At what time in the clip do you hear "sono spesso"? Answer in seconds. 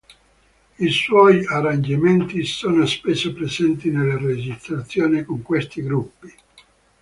2.43-3.33